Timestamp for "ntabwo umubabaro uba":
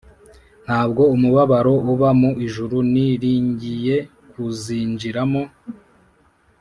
0.65-2.09